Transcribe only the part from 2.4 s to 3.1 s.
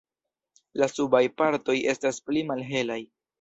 malhelaj.